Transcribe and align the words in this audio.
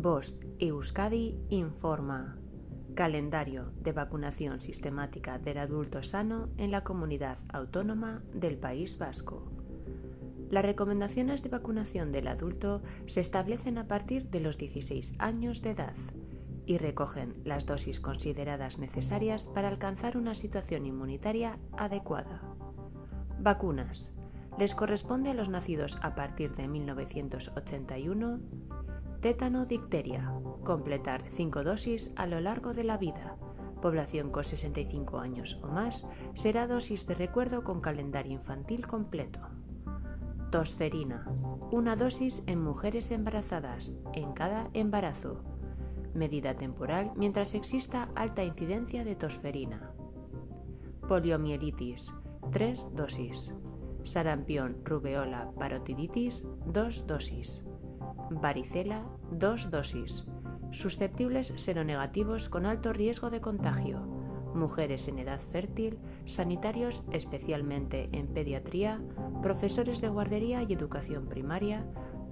Bost 0.00 0.42
Euskadi 0.58 1.36
informa. 1.50 2.38
Calendario 2.94 3.72
de 3.82 3.92
vacunación 3.92 4.62
sistemática 4.62 5.38
del 5.38 5.58
adulto 5.58 6.02
sano 6.02 6.48
en 6.56 6.70
la 6.70 6.84
comunidad 6.84 7.36
autónoma 7.52 8.22
del 8.32 8.56
País 8.56 8.96
Vasco. 8.96 9.52
Las 10.48 10.64
recomendaciones 10.64 11.42
de 11.42 11.50
vacunación 11.50 12.12
del 12.12 12.28
adulto 12.28 12.80
se 13.08 13.20
establecen 13.20 13.76
a 13.76 13.88
partir 13.88 14.30
de 14.30 14.40
los 14.40 14.56
16 14.56 15.16
años 15.18 15.60
de 15.60 15.72
edad 15.72 15.94
y 16.64 16.78
recogen 16.78 17.34
las 17.44 17.66
dosis 17.66 18.00
consideradas 18.00 18.78
necesarias 18.78 19.44
para 19.44 19.68
alcanzar 19.68 20.16
una 20.16 20.34
situación 20.34 20.86
inmunitaria 20.86 21.58
adecuada. 21.76 22.40
Vacunas. 23.38 24.10
Les 24.58 24.74
corresponde 24.74 25.30
a 25.30 25.34
los 25.34 25.50
nacidos 25.50 25.98
a 26.00 26.14
partir 26.14 26.54
de 26.54 26.68
1981 26.68 28.40
tétano 29.20 29.66
dicteria, 29.66 30.32
completar 30.64 31.22
5 31.36 31.62
dosis 31.62 32.12
a 32.16 32.26
lo 32.26 32.40
largo 32.40 32.72
de 32.72 32.84
la 32.84 32.96
vida. 32.96 33.36
Población 33.82 34.30
con 34.30 34.44
65 34.44 35.18
años 35.18 35.58
o 35.62 35.68
más 35.68 36.06
será 36.34 36.66
dosis 36.66 37.06
de 37.06 37.14
recuerdo 37.14 37.62
con 37.62 37.80
calendario 37.80 38.32
infantil 38.32 38.86
completo. 38.86 39.40
Tosferina, 40.50 41.26
una 41.70 41.96
dosis 41.96 42.42
en 42.46 42.62
mujeres 42.62 43.10
embarazadas 43.10 43.94
en 44.14 44.32
cada 44.32 44.70
embarazo. 44.72 45.44
Medida 46.14 46.56
temporal 46.56 47.12
mientras 47.14 47.54
exista 47.54 48.08
alta 48.14 48.42
incidencia 48.42 49.04
de 49.04 49.16
tosferina. 49.16 49.92
Poliomielitis, 51.08 52.12
3 52.52 52.88
dosis. 52.94 53.52
Sarampión, 54.04 54.78
rubeola, 54.84 55.52
parotiditis, 55.58 56.44
2 56.66 57.06
dosis 57.06 57.64
varicela, 58.30 59.04
dos 59.30 59.70
dosis. 59.70 60.26
Susceptibles 60.70 61.52
seronegativos 61.56 62.48
con 62.48 62.64
alto 62.64 62.92
riesgo 62.92 63.30
de 63.30 63.40
contagio. 63.40 64.00
Mujeres 64.54 65.08
en 65.08 65.18
edad 65.18 65.40
fértil, 65.40 65.98
sanitarios 66.26 67.02
especialmente 67.12 68.08
en 68.12 68.28
pediatría, 68.28 69.00
profesores 69.42 70.00
de 70.00 70.08
guardería 70.08 70.62
y 70.62 70.72
educación 70.72 71.26
primaria, 71.26 71.84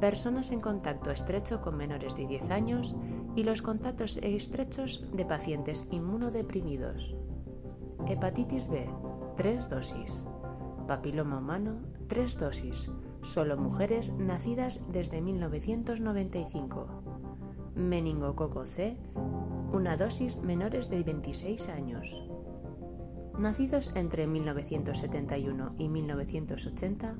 personas 0.00 0.50
en 0.50 0.60
contacto 0.60 1.10
estrecho 1.10 1.60
con 1.60 1.76
menores 1.76 2.14
de 2.16 2.26
10 2.26 2.50
años 2.50 2.96
y 3.34 3.42
los 3.42 3.62
contactos 3.62 4.18
estrechos 4.18 5.04
de 5.12 5.24
pacientes 5.24 5.88
inmunodeprimidos. 5.90 7.16
Hepatitis 8.06 8.68
B, 8.68 8.88
3 9.36 9.68
dosis. 9.68 10.26
Papiloma 10.86 11.38
humano, 11.38 11.80
3 12.08 12.38
dosis 12.38 12.90
solo 13.26 13.56
mujeres 13.56 14.12
nacidas 14.14 14.80
desde 14.88 15.20
1995. 15.20 16.86
Meningococo 17.74 18.64
C, 18.64 18.96
una 19.72 19.96
dosis 19.96 20.40
menores 20.42 20.88
de 20.88 21.02
26 21.02 21.68
años. 21.68 22.22
Nacidos 23.38 23.92
entre 23.94 24.26
1971 24.26 25.74
y 25.78 25.88
1980, 25.88 27.14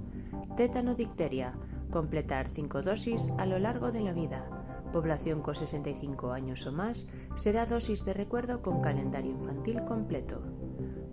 tétano 0.56 0.94
dicteria, 0.94 1.52
completar 1.90 2.48
5 2.48 2.80
dosis 2.82 3.28
a 3.36 3.44
lo 3.44 3.58
largo 3.58 3.92
de 3.92 4.00
la 4.00 4.12
vida. 4.12 4.48
Población 4.92 5.42
con 5.42 5.54
65 5.54 6.32
años 6.32 6.66
o 6.66 6.72
más 6.72 7.06
será 7.34 7.66
dosis 7.66 8.04
de 8.06 8.14
recuerdo 8.14 8.62
con 8.62 8.80
calendario 8.80 9.32
infantil 9.32 9.84
completo. 9.84 10.40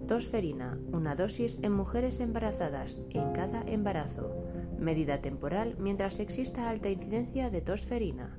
Tosferina, 0.07 0.77
una 0.91 1.15
dosis 1.15 1.59
en 1.61 1.71
mujeres 1.71 2.19
embarazadas 2.19 3.01
en 3.11 3.31
cada 3.31 3.63
embarazo. 3.63 4.35
Medida 4.77 5.21
temporal 5.21 5.75
mientras 5.79 6.19
exista 6.19 6.69
alta 6.69 6.89
incidencia 6.89 7.49
de 7.49 7.61
tosferina, 7.61 8.37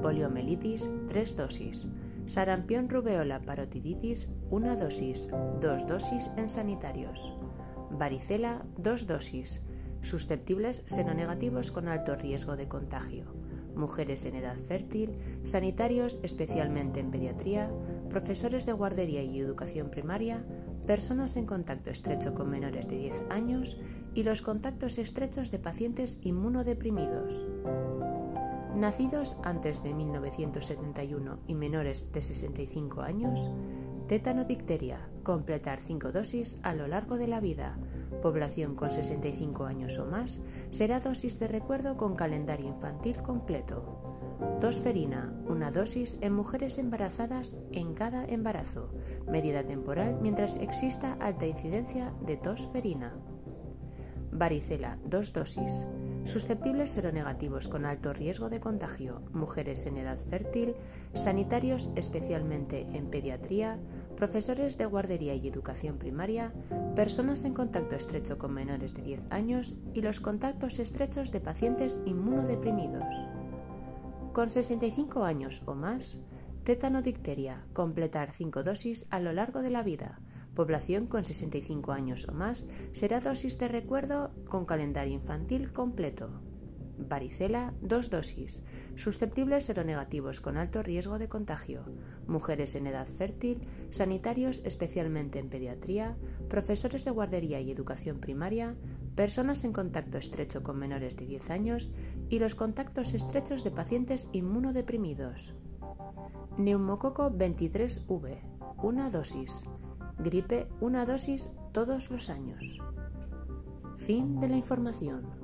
poliomelitis, 0.00 0.88
3 1.08 1.36
dosis, 1.36 1.86
sarampión 2.26 2.88
rubeola 2.88 3.40
parotiditis, 3.40 4.28
1 4.50 4.76
dosis, 4.76 5.28
2 5.60 5.86
dosis 5.86 6.30
en 6.36 6.48
sanitarios, 6.48 7.34
varicela, 7.90 8.64
2 8.78 9.06
dosis, 9.06 9.62
susceptibles 10.00 10.84
seronegativos 10.86 11.70
con 11.70 11.88
alto 11.88 12.16
riesgo 12.16 12.56
de 12.56 12.68
contagio, 12.68 13.26
mujeres 13.76 14.24
en 14.24 14.36
edad 14.36 14.56
fértil, 14.56 15.18
sanitarios 15.42 16.18
especialmente 16.22 17.00
en 17.00 17.10
pediatría, 17.10 17.70
profesores 18.08 18.64
de 18.64 18.72
guardería 18.72 19.22
y 19.22 19.38
educación 19.38 19.90
primaria, 19.90 20.44
personas 20.86 21.36
en 21.36 21.46
contacto 21.46 21.90
estrecho 21.90 22.34
con 22.34 22.50
menores 22.50 22.88
de 22.88 22.98
10 22.98 23.22
años 23.30 23.78
y 24.14 24.22
los 24.22 24.42
contactos 24.42 24.98
estrechos 24.98 25.50
de 25.50 25.58
pacientes 25.58 26.18
inmunodeprimidos. 26.22 27.46
Nacidos 28.76 29.36
antes 29.42 29.82
de 29.82 29.94
1971 29.94 31.38
y 31.46 31.54
menores 31.54 32.12
de 32.12 32.22
65 32.22 33.02
años, 33.02 33.40
tétano 34.08 34.44
dicteria, 34.44 35.00
completar 35.22 35.80
5 35.86 36.12
dosis 36.12 36.58
a 36.62 36.74
lo 36.74 36.86
largo 36.86 37.16
de 37.16 37.28
la 37.28 37.40
vida. 37.40 37.78
Población 38.24 38.74
con 38.74 38.90
65 38.90 39.66
años 39.66 39.98
o 39.98 40.06
más 40.06 40.38
será 40.70 40.98
dosis 40.98 41.38
de 41.38 41.46
recuerdo 41.46 41.98
con 41.98 42.16
calendario 42.16 42.68
infantil 42.68 43.18
completo. 43.18 44.38
Tosferina, 44.62 45.30
una 45.46 45.70
dosis 45.70 46.16
en 46.22 46.32
mujeres 46.32 46.78
embarazadas 46.78 47.54
en 47.70 47.92
cada 47.92 48.24
embarazo, 48.24 48.88
medida 49.30 49.62
temporal 49.62 50.16
mientras 50.22 50.56
exista 50.56 51.18
alta 51.20 51.44
incidencia 51.46 52.14
de 52.24 52.38
tosferina. 52.38 53.12
Varicela, 54.32 54.98
dos 55.04 55.34
dosis. 55.34 55.86
Susceptibles 56.24 56.88
seronegativos 56.88 57.68
con 57.68 57.84
alto 57.84 58.14
riesgo 58.14 58.48
de 58.48 58.58
contagio, 58.58 59.20
mujeres 59.34 59.84
en 59.84 59.98
edad 59.98 60.16
fértil, 60.30 60.74
sanitarios 61.12 61.92
especialmente 61.94 62.86
en 62.94 63.10
pediatría, 63.10 63.78
profesores 64.24 64.78
de 64.78 64.86
guardería 64.86 65.34
y 65.34 65.46
educación 65.46 65.98
primaria, 65.98 66.50
personas 66.96 67.44
en 67.44 67.52
contacto 67.52 67.94
estrecho 67.94 68.38
con 68.38 68.54
menores 68.54 68.94
de 68.94 69.02
10 69.02 69.20
años 69.28 69.74
y 69.92 70.00
los 70.00 70.18
contactos 70.18 70.78
estrechos 70.78 71.30
de 71.30 71.40
pacientes 71.40 72.00
inmunodeprimidos. 72.06 73.04
Con 74.32 74.48
65 74.48 75.24
años 75.24 75.60
o 75.66 75.74
más, 75.74 76.22
tétano 76.64 77.02
dicteria, 77.02 77.66
completar 77.74 78.32
5 78.32 78.62
dosis 78.62 79.06
a 79.10 79.20
lo 79.20 79.34
largo 79.34 79.60
de 79.60 79.68
la 79.68 79.82
vida. 79.82 80.18
Población 80.54 81.06
con 81.06 81.26
65 81.26 81.92
años 81.92 82.26
o 82.26 82.32
más 82.32 82.64
será 82.94 83.20
dosis 83.20 83.58
de 83.58 83.68
recuerdo 83.68 84.30
con 84.48 84.64
calendario 84.64 85.12
infantil 85.12 85.70
completo. 85.70 86.30
Varicela, 86.98 87.72
2 87.82 88.10
dosis. 88.10 88.62
Susceptibles 88.96 89.64
seronegativos 89.64 90.40
con 90.40 90.56
alto 90.56 90.82
riesgo 90.82 91.18
de 91.18 91.28
contagio. 91.28 91.84
Mujeres 92.26 92.74
en 92.74 92.86
edad 92.86 93.06
fértil, 93.06 93.62
sanitarios 93.90 94.62
especialmente 94.64 95.38
en 95.38 95.48
pediatría, 95.48 96.16
profesores 96.48 97.04
de 97.04 97.10
guardería 97.10 97.60
y 97.60 97.70
educación 97.70 98.18
primaria, 98.18 98.76
personas 99.14 99.64
en 99.64 99.72
contacto 99.72 100.18
estrecho 100.18 100.62
con 100.62 100.78
menores 100.78 101.16
de 101.16 101.26
10 101.26 101.50
años 101.50 101.90
y 102.28 102.38
los 102.38 102.54
contactos 102.54 103.14
estrechos 103.14 103.64
de 103.64 103.70
pacientes 103.70 104.28
inmunodeprimidos. 104.32 105.54
Neumococo 106.56 107.30
23V, 107.30 108.38
una 108.82 109.10
dosis. 109.10 109.64
Gripe, 110.18 110.68
una 110.80 111.04
dosis 111.04 111.50
todos 111.72 112.10
los 112.10 112.30
años. 112.30 112.78
Fin 113.98 114.38
de 114.38 114.48
la 114.48 114.56
información. 114.56 115.43